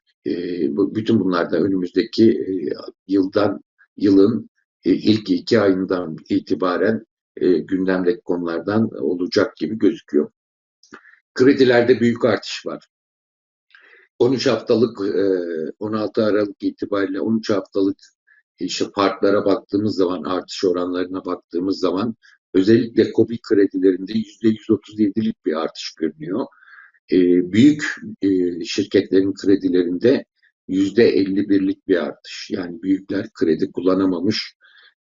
bütün 0.75 1.19
bunlar 1.19 1.51
da 1.51 1.57
önümüzdeki 1.57 2.45
yıldan 3.07 3.61
yılın 3.97 4.49
ilk 4.85 5.29
iki 5.29 5.59
ayından 5.59 6.17
itibaren 6.29 7.05
gündemdeki 7.41 8.21
konulardan 8.21 8.89
olacak 9.03 9.57
gibi 9.57 9.77
gözüküyor. 9.77 10.31
Kredilerde 11.33 11.99
büyük 11.99 12.25
artış 12.25 12.65
var. 12.65 12.87
13 14.19 14.47
haftalık 14.47 14.99
16 15.79 16.25
Aralık 16.25 16.63
itibariyle 16.63 17.21
13 17.21 17.49
haftalık 17.49 17.97
işte 18.59 18.85
farklara 18.95 19.45
baktığımız 19.45 19.95
zaman, 19.95 20.23
artış 20.23 20.63
oranlarına 20.65 21.25
baktığımız 21.25 21.79
zaman 21.79 22.15
özellikle 22.53 23.11
KOBİ 23.11 23.39
kredilerinde 23.41 24.11
%137'lik 24.13 25.45
bir 25.45 25.53
artış 25.53 25.93
görünüyor. 25.99 26.45
E, 27.11 27.17
büyük 27.51 27.83
e, 28.21 28.29
şirketlerin 28.65 29.33
kredilerinde 29.33 30.25
%51'lik 30.69 31.87
bir 31.87 32.03
artış. 32.03 32.49
Yani 32.51 32.81
büyükler 32.81 33.29
kredi 33.33 33.71
kullanamamış, 33.71 34.55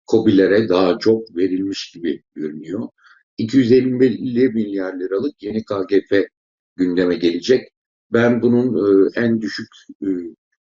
KOBİ'lere 0.05 0.69
daha 0.69 0.97
çok 0.99 1.37
verilmiş 1.37 1.91
gibi 1.91 2.23
görünüyor. 2.35 2.89
250 3.37 4.49
milyar 4.49 4.99
liralık 4.99 5.43
yeni 5.43 5.65
KGF 5.65 6.27
gündeme 6.75 7.15
gelecek. 7.15 7.69
Ben 8.13 8.41
bunun 8.41 8.67
e, 8.75 9.09
en 9.15 9.41
düşük 9.41 9.67
e, 10.01 10.07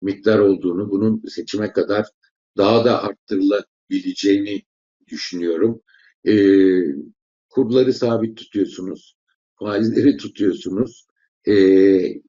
miktar 0.03 0.39
olduğunu, 0.39 0.91
bunun 0.91 1.23
seçime 1.29 1.73
kadar 1.73 2.07
daha 2.57 2.85
da 2.85 3.03
arttırılabileceğini 3.03 4.63
düşünüyorum. 5.09 5.81
E, 6.29 6.35
kurları 7.49 7.93
sabit 7.93 8.37
tutuyorsunuz, 8.37 9.17
faizleri 9.59 10.17
tutuyorsunuz. 10.17 11.07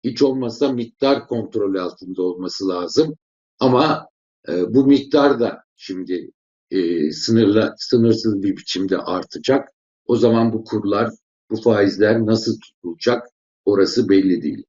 Hiç 0.04 0.22
olmazsa 0.22 0.72
miktar 0.72 1.28
kontrolü 1.28 1.82
altında 1.82 2.22
olması 2.22 2.68
lazım. 2.68 3.16
Ama 3.60 4.08
bu 4.48 4.88
miktar 4.88 5.40
da 5.40 5.64
şimdi 5.76 6.32
sınırla, 7.12 7.76
sınırsız 7.78 8.44
bir 8.44 8.58
biçimde 8.58 8.98
artacak. 8.98 9.70
O 10.08 10.16
zaman 10.16 10.54
bu 10.54 10.64
kurlar, 10.64 11.12
bu 11.52 11.62
faizler 11.62 12.26
nasıl 12.26 12.60
tutulacak 12.60 13.28
orası 13.66 14.10
belli 14.10 14.42
değil. 14.42 14.64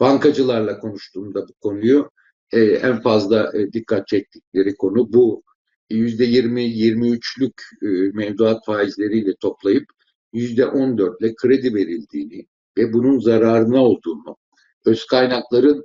Bankacılarla 0.00 0.78
konuştuğumda 0.78 1.48
bu 1.48 1.52
konuyu 1.60 2.10
e, 2.52 2.60
en 2.62 3.00
fazla 3.02 3.52
e, 3.54 3.72
dikkat 3.72 4.08
çektikleri 4.08 4.76
konu 4.76 5.12
bu. 5.12 5.42
Yüzde 5.90 6.24
20-23'lük 6.24 7.62
e, 7.82 7.86
mevduat 8.16 8.64
faizleriyle 8.64 9.34
toplayıp 9.40 9.84
yüzde 10.32 10.62
14'le 10.62 11.34
kredi 11.34 11.74
verildiğini 11.74 12.46
ve 12.78 12.92
bunun 12.92 13.18
zararına 13.18 13.84
olduğunu, 13.84 14.36
öz 14.84 15.06
kaynakların 15.06 15.84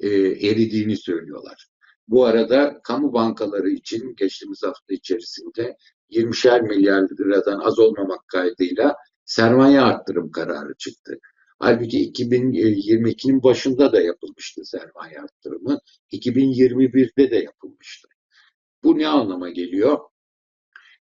e, 0.00 0.08
eridiğini 0.48 0.96
söylüyorlar. 0.96 1.68
Bu 2.08 2.24
arada 2.24 2.80
kamu 2.82 3.12
bankaları 3.12 3.70
için 3.70 4.14
geçtiğimiz 4.16 4.62
hafta 4.62 4.94
içerisinde 4.94 5.76
20'şer 6.10 6.62
milyar 6.62 7.02
liradan 7.02 7.60
az 7.60 7.78
olmamak 7.78 8.28
kaydıyla 8.28 8.96
sermaye 9.24 9.80
arttırım 9.80 10.30
kararı 10.30 10.74
çıktı. 10.78 11.18
Halbuki 11.58 12.12
2022'nin 12.12 13.42
başında 13.42 13.92
da 13.92 14.00
yapılmıştı 14.00 14.64
sermaye 14.64 15.20
arttırımı. 15.20 15.78
2021'de 16.12 17.30
de 17.30 17.36
yapılmıştı. 17.36 18.08
Bu 18.84 18.98
ne 18.98 19.08
anlama 19.08 19.50
geliyor? 19.50 19.98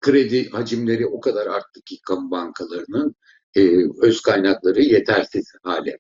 Kredi 0.02 0.50
hacimleri 0.50 1.08
o 1.08 1.20
kadar 1.20 1.48
arttı 1.48 1.82
ki 1.86 1.98
kamu 2.08 2.32
bankalarının 2.32 3.16
e, 3.56 3.62
öz 4.02 4.22
kaynakları 4.22 4.82
yetersiz 4.82 5.52
hale 5.64 6.00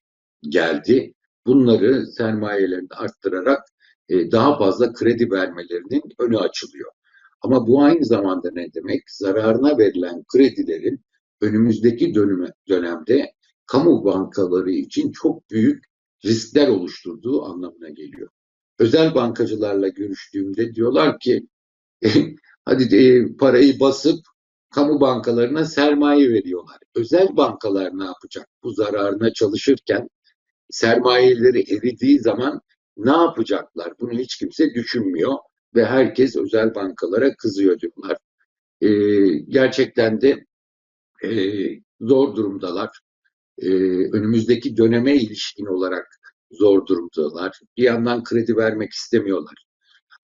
geldi. 0.49 1.13
Bunları 1.45 2.07
sermayelerini 2.07 2.87
arttırarak 2.91 3.63
e, 4.09 4.31
daha 4.31 4.57
fazla 4.57 4.93
kredi 4.93 5.31
vermelerinin 5.31 6.03
önü 6.19 6.37
açılıyor. 6.37 6.91
Ama 7.41 7.67
bu 7.67 7.83
aynı 7.83 8.05
zamanda 8.05 8.49
ne 8.53 8.73
demek? 8.73 9.11
Zararına 9.11 9.77
verilen 9.77 10.23
kredilerin 10.33 11.01
önümüzdeki 11.41 12.15
dönüme, 12.15 12.53
dönemde 12.69 13.31
kamu 13.65 14.05
bankaları 14.05 14.71
için 14.71 15.11
çok 15.11 15.49
büyük 15.49 15.83
riskler 16.25 16.67
oluşturduğu 16.67 17.45
anlamına 17.45 17.89
geliyor. 17.89 18.29
Özel 18.79 19.15
bankacılarla 19.15 19.87
görüştüğümde 19.87 20.73
diyorlar 20.73 21.19
ki 21.19 21.47
hadi 22.65 22.95
e, 22.95 23.35
parayı 23.37 23.79
basıp 23.79 24.19
kamu 24.69 25.01
bankalarına 25.01 25.65
sermaye 25.65 26.29
veriyorlar. 26.29 26.77
Özel 26.95 27.37
bankalar 27.37 27.99
ne 27.99 28.05
yapacak? 28.05 28.49
Bu 28.63 28.71
zararına 28.71 29.33
çalışırken 29.33 30.09
sermayeleri 30.69 31.75
eridiği 31.75 32.19
zaman 32.19 32.61
ne 32.97 33.11
yapacaklar? 33.11 33.93
Bunu 33.99 34.11
hiç 34.11 34.37
kimse 34.37 34.73
düşünmüyor 34.73 35.33
ve 35.75 35.85
herkes 35.85 36.35
özel 36.35 36.75
bankalara 36.75 37.35
kızıyor 37.35 37.79
diyorlar. 37.79 38.17
E, 38.81 38.89
gerçekten 39.37 40.21
de 40.21 40.45
e, 41.23 41.29
zor 42.01 42.35
durumdalar. 42.35 42.99
E, 43.57 43.69
önümüzdeki 44.11 44.77
döneme 44.77 45.15
ilişkin 45.15 45.65
olarak 45.65 46.07
zor 46.51 46.85
durumdalar. 46.85 47.59
Bir 47.77 47.83
yandan 47.83 48.23
kredi 48.23 48.57
vermek 48.57 48.91
istemiyorlar. 48.91 49.65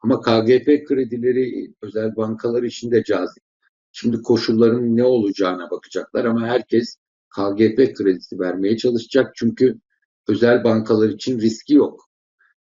Ama 0.01 0.21
KGP 0.21 0.87
kredileri 0.87 1.73
özel 1.81 2.15
bankalar 2.15 2.63
için 2.63 2.91
de 2.91 3.03
cazip. 3.03 3.43
Şimdi 3.91 4.21
koşulların 4.21 4.97
ne 4.97 5.03
olacağına 5.03 5.71
bakacaklar 5.71 6.25
ama 6.25 6.47
herkes 6.47 6.97
KGP 7.29 7.95
kredisi 7.95 8.39
vermeye 8.39 8.77
çalışacak. 8.77 9.31
Çünkü 9.35 9.79
özel 10.27 10.63
bankalar 10.63 11.09
için 11.09 11.39
riski 11.39 11.73
yok 11.73 12.10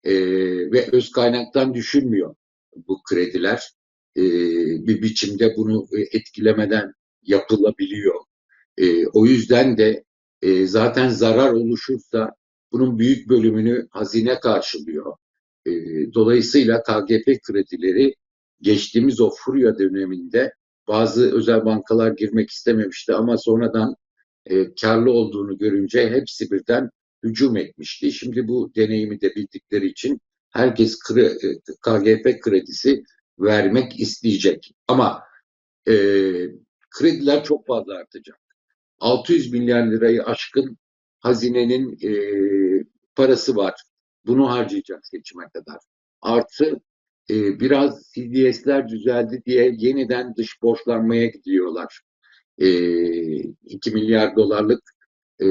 e, 0.09 0.15
ve 0.73 0.89
öz 0.93 1.11
kaynaktan 1.11 1.75
düşülmüyor 1.75 2.35
bu 2.89 3.03
krediler. 3.03 3.71
E, 4.17 4.23
bir 4.87 5.03
biçimde 5.03 5.55
bunu 5.57 5.87
etkilemeden 6.13 6.93
yapılabiliyor. 7.23 8.15
E, 8.79 9.07
o 9.07 9.27
yüzden 9.27 9.77
de 9.79 10.05
e, 10.43 10.67
zaten 10.67 11.09
zarar 11.09 11.53
oluşursa 11.53 12.31
bunun 12.73 12.99
büyük 12.99 13.29
bölümünü 13.29 13.87
hazine 13.91 14.41
karşılıyor. 14.41 15.17
E, 15.67 15.73
dolayısıyla 16.15 16.83
KGP 16.83 17.43
kredileri 17.43 18.15
geçtiğimiz 18.61 19.21
o 19.21 19.31
furya 19.31 19.79
döneminde 19.79 20.53
bazı 20.89 21.37
özel 21.37 21.65
bankalar 21.65 22.13
girmek 22.13 22.51
istememişti 22.51 23.15
ama 23.15 23.39
sonradan 23.39 23.95
e, 24.47 24.75
karlı 24.75 25.11
olduğunu 25.11 25.59
görünce 25.59 26.11
hepsi 26.11 26.51
birden 26.51 26.91
hücum 27.23 27.57
etmişti. 27.57 28.13
Şimdi 28.13 28.49
bu 28.49 28.73
deneyimi 28.77 29.21
de 29.21 29.35
bildikleri 29.35 29.87
için 29.87 30.21
herkes 30.51 30.99
KGP 31.83 32.27
e, 32.27 32.41
kredisi 32.41 33.05
vermek 33.39 34.01
isteyecek. 34.01 34.73
Ama 34.89 35.23
e, 35.89 35.93
krediler 36.91 37.45
çok 37.45 37.67
fazla 37.67 37.95
artacak. 37.95 38.39
600 38.99 39.53
milyar 39.53 39.87
lirayı 39.87 40.25
aşkın 40.25 40.79
hazinenin 41.21 41.99
e, 42.03 42.13
parası 43.15 43.57
var. 43.57 43.75
Bunu 44.27 44.51
harcayacak 44.51 45.07
seçime 45.07 45.49
kadar. 45.49 45.79
Artı 46.23 46.81
e, 47.31 47.61
biraz 47.61 48.13
CDS'ler 48.15 48.89
düzeldi 48.89 49.43
diye 49.47 49.75
yeniden 49.79 50.37
dış 50.37 50.63
borçlanmaya 50.63 51.27
gidiyorlar. 51.27 52.01
E, 52.59 52.69
2 53.65 53.91
milyar 53.91 54.37
dolarlık 54.37 54.98
e, 55.41 55.47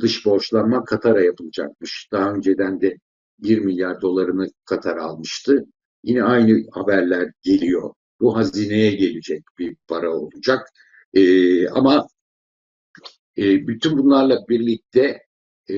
dış 0.00 0.26
borçlanma 0.26 0.84
Katar'a 0.84 1.20
yapılacakmış. 1.20 2.08
Daha 2.12 2.32
önceden 2.32 2.80
de 2.80 2.96
1 3.38 3.58
milyar 3.58 4.00
dolarını 4.00 4.48
Katar 4.64 4.96
almıştı. 4.96 5.64
Yine 6.04 6.22
aynı 6.22 6.66
haberler 6.72 7.32
geliyor. 7.42 7.94
Bu 8.20 8.36
hazineye 8.36 8.90
gelecek 8.90 9.44
bir 9.58 9.76
para 9.88 10.10
olacak. 10.16 10.68
E, 11.14 11.68
ama 11.68 12.08
e, 13.38 13.66
bütün 13.66 13.98
bunlarla 13.98 14.48
birlikte 14.48 15.22
e, 15.70 15.76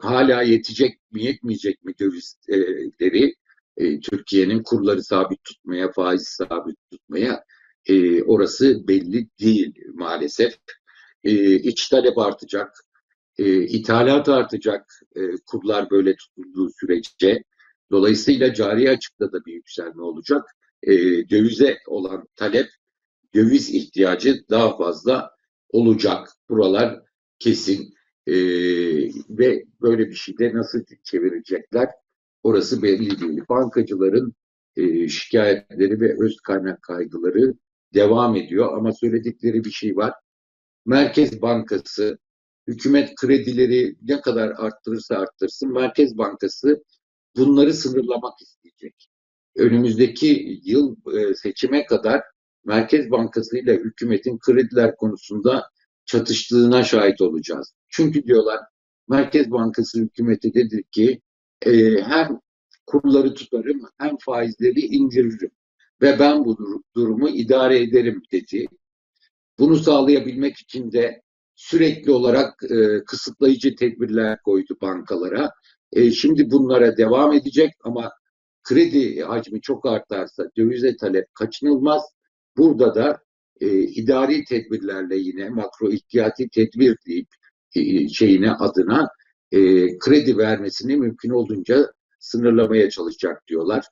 hala 0.00 0.42
yetecek 0.42 0.98
mi 1.12 1.24
yetmeyecek 1.24 1.84
mi 1.84 1.94
dövizleri 2.00 3.34
e, 3.76 4.00
Türkiye'nin 4.00 4.62
kurları 4.62 5.02
sabit 5.04 5.44
tutmaya, 5.44 5.92
faiz 5.92 6.22
sabit 6.28 6.76
tutmaya 6.90 7.44
e, 7.86 8.22
orası 8.22 8.88
belli 8.88 9.28
değil 9.40 9.74
maalesef. 9.94 10.54
E, 11.24 11.54
iç 11.56 11.88
talep 11.88 12.18
artacak, 12.18 12.85
e, 13.38 13.62
ithalat 13.62 14.28
artacak 14.28 15.00
e, 15.16 15.20
kurlar 15.46 15.90
böyle 15.90 16.16
tutulduğu 16.16 16.70
sürece. 16.80 17.42
Dolayısıyla 17.90 18.54
cari 18.54 18.90
açıkta 18.90 19.32
da 19.32 19.44
bir 19.44 19.52
yükselme 19.52 20.02
olacak. 20.02 20.42
E, 20.82 20.92
dövize 21.30 21.78
olan 21.86 22.28
talep, 22.36 22.66
döviz 23.34 23.74
ihtiyacı 23.74 24.44
daha 24.50 24.76
fazla 24.76 25.30
olacak. 25.68 26.28
Buralar 26.48 27.00
kesin. 27.38 27.94
E, 28.26 28.34
ve 29.30 29.64
böyle 29.80 30.08
bir 30.08 30.14
şeyde 30.14 30.54
nasıl 30.54 30.78
çevirecekler 31.04 31.88
orası 32.42 32.82
belli 32.82 33.20
değil. 33.20 33.40
Bankacıların 33.48 34.34
e, 34.76 35.08
şikayetleri 35.08 36.00
ve 36.00 36.16
öz 36.18 36.40
kaynak 36.40 36.82
kaygıları 36.82 37.54
devam 37.94 38.36
ediyor 38.36 38.78
ama 38.78 38.92
söyledikleri 38.92 39.64
bir 39.64 39.70
şey 39.70 39.96
var. 39.96 40.12
Merkez 40.86 41.42
Bankası 41.42 42.18
hükümet 42.66 43.14
kredileri 43.14 43.96
ne 44.02 44.20
kadar 44.20 44.48
arttırırsa 44.48 45.16
arttırsın 45.16 45.72
Merkez 45.72 46.18
Bankası 46.18 46.84
bunları 47.36 47.74
sınırlamak 47.74 48.40
isteyecek. 48.40 49.08
Önümüzdeki 49.56 50.60
yıl 50.64 50.96
e, 51.16 51.34
seçime 51.34 51.86
kadar 51.86 52.22
Merkez 52.64 53.10
Bankası 53.10 53.58
ile 53.58 53.76
hükümetin 53.76 54.38
krediler 54.38 54.96
konusunda 54.96 55.70
çatıştığına 56.04 56.82
şahit 56.84 57.20
olacağız. 57.20 57.74
Çünkü 57.88 58.24
diyorlar 58.24 58.60
Merkez 59.08 59.50
Bankası 59.50 60.00
hükümeti 60.00 60.54
dedi 60.54 60.82
ki 60.90 61.20
e, 61.66 62.02
hem 62.02 62.40
kurları 62.86 63.34
tutarım 63.34 63.80
hem 63.98 64.16
faizleri 64.20 64.80
indiririm 64.80 65.50
ve 66.02 66.18
ben 66.18 66.44
bu 66.44 66.58
durumu 66.96 67.28
idare 67.28 67.82
ederim 67.82 68.22
dedi. 68.32 68.66
Bunu 69.58 69.76
sağlayabilmek 69.76 70.56
için 70.56 70.92
de 70.92 71.22
sürekli 71.56 72.12
olarak 72.12 72.62
e, 72.62 73.04
kısıtlayıcı 73.04 73.76
tedbirler 73.76 74.42
koydu 74.42 74.76
bankalara. 74.82 75.50
E, 75.92 76.10
şimdi 76.10 76.50
bunlara 76.50 76.96
devam 76.96 77.32
edecek 77.32 77.70
ama 77.84 78.12
kredi 78.62 79.22
hacmi 79.22 79.60
çok 79.60 79.86
artarsa 79.86 80.44
dövize 80.56 80.96
talep 80.96 81.34
kaçınılmaz. 81.34 82.02
Burada 82.56 82.94
da 82.94 83.18
e, 83.60 83.78
idari 83.78 84.44
tedbirlerle 84.44 85.16
yine 85.16 85.48
makro 85.48 85.90
ihtiyati 85.90 86.48
tedbir 86.48 86.96
deyip 87.06 87.28
e, 87.74 88.08
şeyine 88.08 88.50
adına 88.52 89.08
e, 89.52 89.58
kredi 89.98 90.38
vermesini 90.38 90.96
mümkün 90.96 91.30
olduğunca 91.30 91.92
sınırlamaya 92.18 92.90
çalışacak 92.90 93.42
diyorlar. 93.48 93.84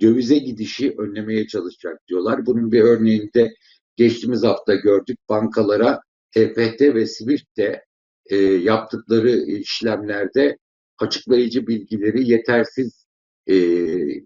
Dövize 0.00 0.38
gidişi 0.38 0.94
önlemeye 0.98 1.46
çalışacak 1.46 2.08
diyorlar. 2.08 2.46
Bunun 2.46 2.72
bir 2.72 2.80
örneğini 2.80 3.34
de 3.34 3.54
geçtiğimiz 3.96 4.42
hafta 4.44 4.74
gördük. 4.74 5.18
Bankalara 5.28 6.00
EFT 6.34 6.80
ve 6.80 7.06
Swift'te 7.06 7.84
e, 8.26 8.36
yaptıkları 8.36 9.30
işlemlerde 9.30 10.58
açıklayıcı 10.98 11.66
bilgileri 11.66 12.30
yetersiz 12.30 13.06
e, 13.46 13.54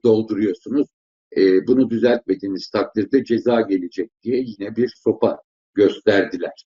dolduruyorsunuz. 0.05 0.89
E, 1.37 1.67
bunu 1.67 1.91
düzeltmediğiniz 1.91 2.71
takdirde 2.71 3.25
ceza 3.25 3.61
gelecek 3.61 4.11
diye 4.23 4.45
yine 4.47 4.77
bir 4.77 4.93
sopa 4.97 5.43
gösterdiler. 5.75 6.65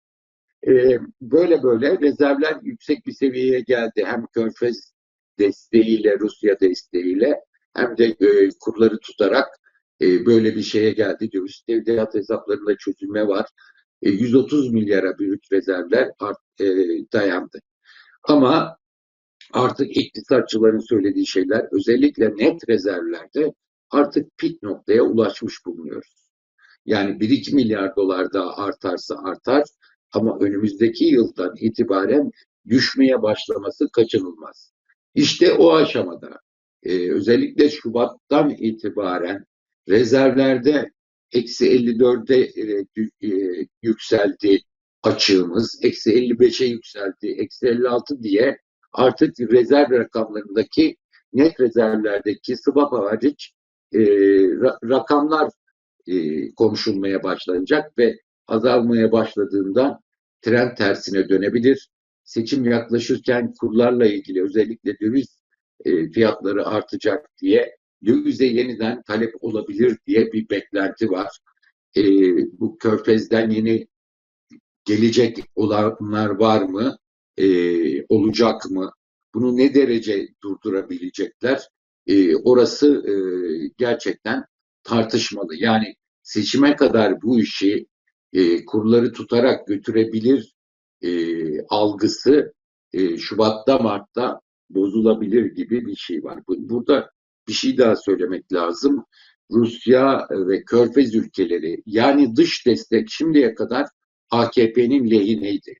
E, 0.66 0.98
böyle 1.20 1.62
böyle 1.62 2.00
rezervler 2.00 2.58
yüksek 2.62 3.06
bir 3.06 3.12
seviyeye 3.12 3.60
geldi. 3.60 4.04
Hem 4.04 4.26
Körfez 4.26 4.92
desteğiyle, 5.38 6.18
Rusya 6.18 6.60
desteğiyle 6.60 7.40
hem 7.74 7.98
de 7.98 8.04
e, 8.04 8.48
kurları 8.60 8.98
tutarak 8.98 9.48
e, 10.00 10.26
böyle 10.26 10.56
bir 10.56 10.62
şeye 10.62 10.90
geldi. 10.90 11.32
Döviz 11.32 11.62
devlet 11.68 12.14
hesaplarında 12.14 12.76
çözülme 12.76 13.26
var. 13.26 13.46
E, 14.02 14.10
130 14.10 14.72
milyara 14.72 15.18
büyük 15.18 15.42
rezervler 15.52 16.10
art, 16.18 16.38
e, 16.60 16.66
dayandı. 17.12 17.58
Ama 18.22 18.78
artık 19.52 19.96
iktisatçıların 19.96 20.88
söylediği 20.88 21.26
şeyler 21.26 21.66
özellikle 21.72 22.36
net 22.36 22.68
rezervlerde 22.68 23.52
artık 23.90 24.38
pik 24.38 24.62
noktaya 24.62 25.02
ulaşmış 25.02 25.66
bulunuyoruz. 25.66 26.28
Yani 26.86 27.20
1-2 27.20 27.54
milyar 27.54 27.96
dolar 27.96 28.32
daha 28.32 28.56
artarsa 28.56 29.14
artar 29.24 29.64
ama 30.12 30.38
önümüzdeki 30.40 31.04
yıldan 31.04 31.54
itibaren 31.56 32.30
düşmeye 32.68 33.22
başlaması 33.22 33.88
kaçınılmaz. 33.92 34.72
İşte 35.14 35.52
o 35.52 35.74
aşamada 35.74 36.40
e, 36.82 37.12
özellikle 37.12 37.70
Şubat'tan 37.70 38.50
itibaren 38.50 39.44
rezervlerde 39.88 40.90
eksi 41.32 41.66
54'e 41.66 42.36
e, 42.36 42.84
e, 43.28 43.66
yükseldi 43.82 44.58
açığımız, 45.02 45.80
eksi 45.82 46.10
55'e 46.10 46.66
yükseldi, 46.66 47.34
eksi 47.38 47.66
56 47.66 48.22
diye 48.22 48.58
artık 48.92 49.40
rezerv 49.40 49.90
rakamlarındaki 49.90 50.96
net 51.32 51.60
rezervlerdeki 51.60 52.56
swap 52.56 52.92
hariç 52.92 53.52
e, 53.92 54.00
ra 54.60 54.78
rakamlar 54.84 55.50
e, 56.06 56.14
konuşulmaya 56.54 57.22
başlanacak 57.22 57.98
ve 57.98 58.20
azalmaya 58.46 59.12
başladığında 59.12 60.00
trend 60.42 60.76
tersine 60.76 61.28
dönebilir. 61.28 61.88
Seçim 62.24 62.64
yaklaşırken 62.64 63.54
kurlarla 63.60 64.06
ilgili 64.06 64.42
özellikle 64.42 64.98
döviz 65.00 65.38
e, 65.84 66.10
fiyatları 66.10 66.66
artacak 66.66 67.30
diye 67.42 67.77
dövize 68.06 68.46
yeniden 68.46 69.02
talep 69.02 69.34
olabilir 69.40 69.98
diye 70.06 70.32
bir 70.32 70.48
beklenti 70.48 71.10
var. 71.10 71.38
E, 71.96 72.02
bu 72.60 72.78
körfezden 72.78 73.50
yeni 73.50 73.86
gelecek 74.84 75.38
olanlar 75.54 76.30
var 76.30 76.62
mı? 76.62 76.96
E, 77.36 77.46
olacak 78.06 78.70
mı? 78.70 78.92
Bunu 79.34 79.56
ne 79.56 79.74
derece 79.74 80.28
durdurabilecekler? 80.42 81.68
E, 82.06 82.36
orası 82.36 83.04
e, 83.08 83.14
gerçekten 83.78 84.44
tartışmalı. 84.82 85.56
Yani 85.56 85.94
seçime 86.22 86.76
kadar 86.76 87.22
bu 87.22 87.40
işi 87.40 87.86
e, 88.32 88.64
kurları 88.64 89.12
tutarak 89.12 89.66
götürebilir 89.66 90.54
e, 91.02 91.10
algısı 91.62 92.52
e, 92.92 93.18
Şubat'ta 93.18 93.78
Mart'ta 93.78 94.40
bozulabilir 94.70 95.54
gibi 95.54 95.86
bir 95.86 95.96
şey 95.96 96.24
var. 96.24 96.40
Burada 96.48 97.10
bir 97.48 97.52
şey 97.52 97.78
daha 97.78 97.96
söylemek 97.96 98.52
lazım. 98.52 99.04
Rusya 99.50 100.28
ve 100.30 100.64
Körfez 100.64 101.14
ülkeleri 101.14 101.82
yani 101.86 102.36
dış 102.36 102.66
destek 102.66 103.10
şimdiye 103.10 103.54
kadar 103.54 103.86
AKP'nin 104.30 105.10
lehineydi. 105.10 105.74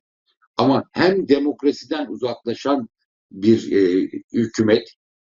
Ama 0.57 0.83
hem 0.91 1.27
demokrasiden 1.27 2.07
uzaklaşan 2.07 2.89
bir 3.31 3.71
e, 3.71 4.09
hükümet, 4.33 4.87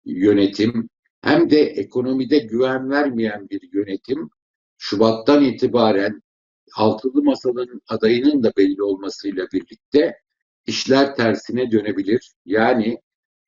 yönetim 0.05 0.89
hem 1.21 1.49
de 1.49 1.61
ekonomide 1.61 2.39
güven 2.39 2.89
vermeyen 2.89 3.49
bir 3.49 3.61
yönetim 3.73 4.29
Şubat'tan 4.77 5.43
itibaren 5.43 6.21
altılı 6.75 7.23
masanın 7.23 7.81
adayının 7.87 8.43
da 8.43 8.51
belli 8.57 8.83
olmasıyla 8.83 9.47
birlikte 9.53 10.15
işler 10.67 11.15
tersine 11.15 11.71
dönebilir. 11.71 12.31
Yani 12.45 12.99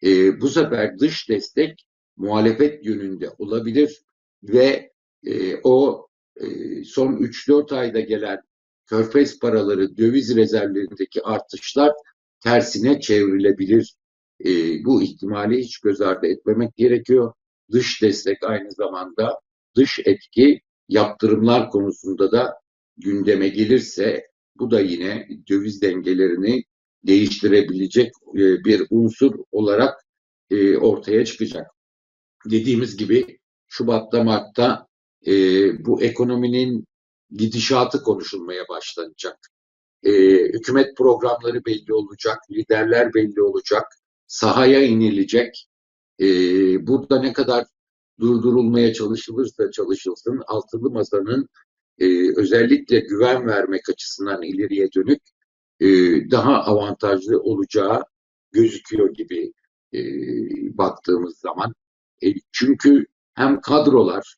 e, 0.04 0.41
bu 0.41 0.50
sefer 0.50 1.00
dış 1.00 1.30
destek 1.30 1.86
muhalefet 2.17 2.86
yönünde 2.86 3.30
olabilir 3.38 4.01
ve 4.43 4.91
e, 5.25 5.56
o 5.63 6.08
e, 6.36 6.47
son 6.84 7.13
3-4 7.13 7.75
ayda 7.75 7.99
gelen 7.99 8.41
körfez 8.86 9.39
paraları 9.39 9.97
döviz 9.97 10.36
rezervlerindeki 10.36 11.23
artışlar 11.23 11.91
tersine 12.43 12.99
çevrilebilir. 12.99 13.95
E, 14.45 14.49
bu 14.86 15.03
ihtimali 15.03 15.58
hiç 15.58 15.80
göz 15.80 16.01
ardı 16.01 16.27
etmemek 16.27 16.75
gerekiyor. 16.75 17.34
Dış 17.71 18.01
destek 18.01 18.43
aynı 18.43 18.71
zamanda 18.71 19.39
dış 19.75 19.99
etki 20.06 20.62
yaptırımlar 20.89 21.69
konusunda 21.69 22.32
da 22.32 22.53
gündeme 22.97 23.47
gelirse 23.47 24.27
bu 24.56 24.71
da 24.71 24.80
yine 24.80 25.27
döviz 25.49 25.82
dengelerini 25.82 26.63
değiştirebilecek 27.03 28.12
e, 28.34 28.63
bir 28.63 28.88
unsur 28.89 29.36
olarak 29.51 30.06
e, 30.49 30.77
ortaya 30.77 31.25
çıkacak. 31.25 31.77
Dediğimiz 32.52 32.98
gibi 32.98 33.40
Şubat'ta 33.68 34.24
Mart'ta 34.24 34.88
e, 35.28 35.32
bu 35.86 36.02
ekonominin 36.02 36.86
gidişatı 37.32 38.04
konuşulmaya 38.04 38.64
başlanacak. 38.70 39.38
Hükümet 40.54 40.98
programları 40.98 41.66
belli 41.66 41.94
olacak, 41.94 42.38
liderler 42.52 43.14
belli 43.14 43.42
olacak, 43.42 43.84
sahaya 44.28 44.84
inilecek. 44.84 45.68
Burada 46.88 47.22
ne 47.22 47.34
kadar 47.34 47.66
durdurulmaya 48.20 48.94
çalışılırsa 48.94 49.72
çalışılsın, 49.72 50.42
altılı 50.48 50.90
masanın 50.92 51.48
özellikle 52.36 53.00
güven 53.00 53.48
vermek 53.48 53.90
açısından 53.90 54.42
ileriye 54.42 54.90
dönük 54.96 55.22
daha 56.32 56.64
avantajlı 56.64 57.42
olacağı 57.42 58.04
gözüküyor 58.52 59.14
gibi 59.14 59.54
e, 59.94 60.00
baktığımız 60.78 61.38
zaman. 61.38 61.74
E, 62.23 62.27
çünkü 62.51 63.06
hem 63.36 63.62
kadrolar 63.62 64.36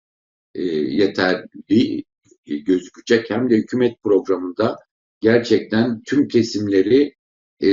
e, 0.56 0.62
yeterli 0.76 2.04
gözükecek 2.46 3.30
hem 3.30 3.50
de 3.50 3.56
hükümet 3.56 4.04
programında 4.04 4.78
gerçekten 5.22 6.04
tüm 6.04 6.28
kesimleri 6.28 7.16
e, 7.62 7.68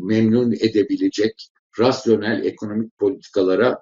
memnun 0.00 0.52
edebilecek 0.52 1.48
rasyonel 1.78 2.44
ekonomik 2.44 2.98
politikalara 2.98 3.78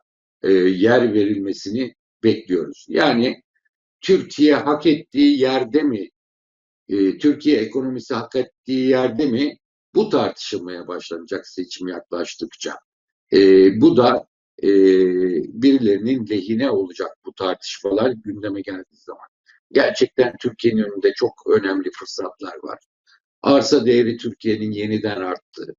yer 0.66 1.14
verilmesini 1.14 1.94
bekliyoruz. 2.24 2.86
Yani 2.88 3.42
Türkiye 4.00 4.54
hak 4.54 4.86
ettiği 4.86 5.40
yerde 5.40 5.82
mi, 5.82 6.08
Türkiye 7.18 7.60
ekonomisi 7.60 8.14
hak 8.14 8.36
ettiği 8.36 8.88
yerde 8.88 9.26
mi 9.26 9.58
bu 9.94 10.08
tartışılmaya 10.08 10.88
başlanacak 10.88 11.46
seçim 11.48 11.88
yaklaştıkça. 11.88 12.76
E, 13.32 13.38
bu 13.80 13.96
da 13.96 14.26
e, 14.62 14.68
birilerinin 15.62 16.26
lehine 16.30 16.70
olacak 16.70 17.10
bu 17.26 17.32
tartışmalar 17.32 18.10
gündeme 18.10 18.60
geldiği 18.60 18.96
zaman. 18.96 19.26
Gerçekten 19.72 20.34
Türkiye'nin 20.40 20.82
önünde 20.82 21.12
çok 21.16 21.32
önemli 21.46 21.90
fırsatlar 21.98 22.54
var. 22.62 22.78
Arsa 23.42 23.86
değeri 23.86 24.16
Türkiye'nin 24.16 24.70
yeniden 24.70 25.20
arttı. 25.20 25.74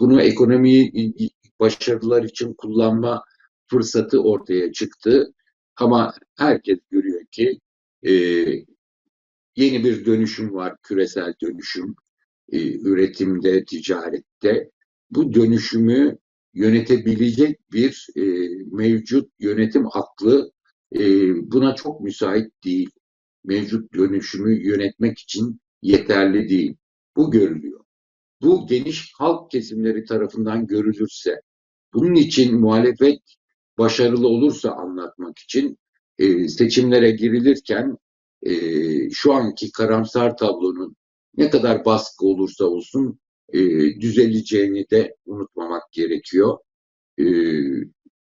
Bunu 0.00 0.22
ekonomiyi 0.22 1.14
başarılar 1.60 2.22
için 2.22 2.54
kullanma 2.54 3.24
fırsatı 3.70 4.22
ortaya 4.22 4.72
çıktı. 4.72 5.32
Ama 5.76 6.14
herkes 6.38 6.78
görüyor 6.90 7.26
ki 7.30 7.60
e, 8.02 8.12
yeni 9.56 9.84
bir 9.84 10.06
dönüşüm 10.06 10.54
var, 10.54 10.76
küresel 10.82 11.34
dönüşüm, 11.42 11.94
e, 12.52 12.78
üretimde, 12.78 13.64
ticarette. 13.64 14.70
Bu 15.10 15.34
dönüşümü 15.34 16.18
yönetebilecek 16.54 17.72
bir 17.72 18.06
e, 18.16 18.22
mevcut 18.72 19.30
yönetim 19.38 19.86
aklı 19.92 20.52
e, 20.94 21.00
buna 21.52 21.74
çok 21.74 22.00
müsait 22.00 22.64
değil. 22.64 22.90
Mevcut 23.44 23.94
dönüşümü 23.94 24.66
yönetmek 24.66 25.18
için 25.18 25.60
yeterli 25.82 26.48
değil. 26.48 26.76
Bu 27.16 27.30
görülüyor. 27.30 27.80
Bu 28.42 28.66
geniş 28.66 29.12
halk 29.18 29.50
kesimleri 29.50 30.04
tarafından 30.04 30.66
görülürse, 30.66 31.40
bunun 31.94 32.14
için 32.14 32.60
muhalefet 32.60 33.20
başarılı 33.78 34.28
olursa 34.28 34.70
anlatmak 34.70 35.38
için 35.38 35.78
e, 36.18 36.48
seçimlere 36.48 37.10
girilirken 37.10 37.96
e, 38.42 38.52
şu 39.10 39.32
anki 39.32 39.72
karamsar 39.72 40.36
tablonun 40.36 40.96
ne 41.36 41.50
kadar 41.50 41.84
baskı 41.84 42.26
olursa 42.26 42.64
olsun 42.64 43.20
e, 43.48 43.60
düzeleceğini 44.00 44.90
de 44.90 45.16
unutmamak 45.26 45.92
gerekiyor. 45.92 46.58
E, 47.18 47.24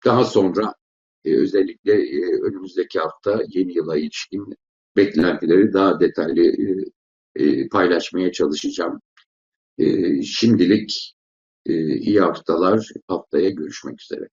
daha 0.05 0.23
sonra 0.23 0.73
e, 1.25 1.35
özellikle 1.35 1.93
e, 1.93 2.21
önümüzdeki 2.41 2.99
hafta 2.99 3.43
yeni 3.49 3.73
yıla 3.77 3.97
ilişkin 3.97 4.55
beklentileri 4.97 5.73
daha 5.73 5.99
detaylı 5.99 6.41
e, 6.41 6.85
e, 7.35 7.67
paylaşmaya 7.67 8.31
çalışacağım. 8.31 9.01
E, 9.77 10.21
şimdilik 10.21 11.15
e, 11.65 11.73
iyi 11.97 12.19
haftalar, 12.19 12.89
haftaya 13.07 13.49
görüşmek 13.49 14.01
üzere. 14.01 14.29